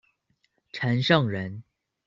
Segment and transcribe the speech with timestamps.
[0.71, 1.63] 陈胜人。